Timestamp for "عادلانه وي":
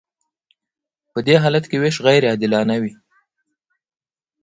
2.31-2.93